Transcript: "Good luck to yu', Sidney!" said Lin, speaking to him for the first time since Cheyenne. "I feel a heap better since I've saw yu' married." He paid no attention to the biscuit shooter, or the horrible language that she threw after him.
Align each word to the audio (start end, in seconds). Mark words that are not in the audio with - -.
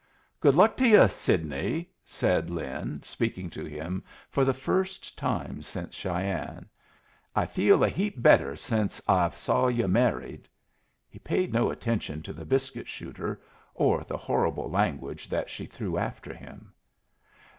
"Good 0.39 0.55
luck 0.55 0.77
to 0.77 0.87
yu', 0.89 1.07
Sidney!" 1.09 1.91
said 2.03 2.49
Lin, 2.49 3.03
speaking 3.03 3.51
to 3.51 3.63
him 3.65 4.03
for 4.31 4.43
the 4.43 4.51
first 4.51 5.15
time 5.15 5.61
since 5.61 5.93
Cheyenne. 5.93 6.67
"I 7.35 7.45
feel 7.45 7.83
a 7.83 7.87
heap 7.87 8.19
better 8.19 8.55
since 8.55 8.99
I've 9.07 9.37
saw 9.37 9.67
yu' 9.67 9.87
married." 9.87 10.49
He 11.07 11.19
paid 11.19 11.53
no 11.53 11.69
attention 11.69 12.23
to 12.23 12.33
the 12.33 12.45
biscuit 12.45 12.87
shooter, 12.87 13.43
or 13.75 14.03
the 14.03 14.17
horrible 14.17 14.71
language 14.71 15.29
that 15.29 15.51
she 15.51 15.67
threw 15.67 15.99
after 15.99 16.33
him. 16.33 16.73